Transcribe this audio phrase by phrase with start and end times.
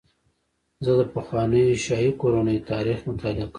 [0.85, 3.49] زه د پخوانیو شاهي کورنیو تاریخ مطالعه کوم.